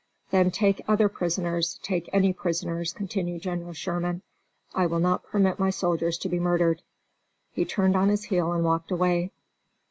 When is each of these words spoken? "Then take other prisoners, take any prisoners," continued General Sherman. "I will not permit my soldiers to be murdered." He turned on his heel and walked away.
"Then 0.31 0.49
take 0.49 0.81
other 0.87 1.07
prisoners, 1.07 1.79
take 1.83 2.09
any 2.11 2.33
prisoners," 2.33 2.91
continued 2.91 3.43
General 3.43 3.73
Sherman. 3.73 4.23
"I 4.73 4.87
will 4.87 4.97
not 4.97 5.23
permit 5.25 5.59
my 5.59 5.69
soldiers 5.69 6.17
to 6.17 6.27
be 6.27 6.39
murdered." 6.39 6.81
He 7.51 7.65
turned 7.65 7.95
on 7.95 8.09
his 8.09 8.23
heel 8.23 8.51
and 8.51 8.65
walked 8.65 8.89
away. 8.89 9.31